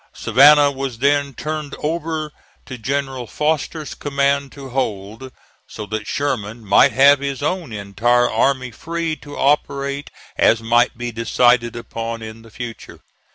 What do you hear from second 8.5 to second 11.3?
free to operate as might be